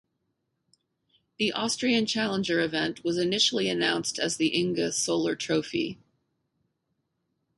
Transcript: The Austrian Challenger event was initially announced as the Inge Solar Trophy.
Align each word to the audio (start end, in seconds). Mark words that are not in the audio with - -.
The 1.37 1.51
Austrian 1.53 2.07
Challenger 2.07 2.59
event 2.59 3.03
was 3.03 3.19
initially 3.19 3.69
announced 3.69 4.17
as 4.17 4.37
the 4.37 4.47
Inge 4.47 4.93
Solar 4.95 5.35
Trophy. 5.35 5.99